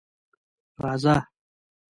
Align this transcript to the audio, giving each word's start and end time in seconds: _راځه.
_راځه. 0.81 1.15